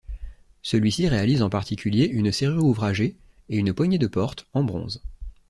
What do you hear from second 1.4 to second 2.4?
en particulier une